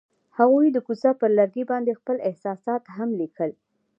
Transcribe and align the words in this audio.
هغوی 0.37 0.67
د 0.71 0.77
کوڅه 0.87 1.09
پر 1.19 1.29
لرګي 1.37 1.63
باندې 1.71 1.97
خپل 1.99 2.17
احساسات 2.29 2.83
هم 2.95 3.09
لیکل. 3.21 3.51